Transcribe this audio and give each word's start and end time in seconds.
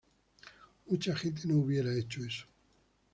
Mucha 0.87 1.15
gente 1.15 1.47
no 1.47 1.57
hubiera 1.59 1.93
hecho 1.93 2.23
eso. 2.25 2.47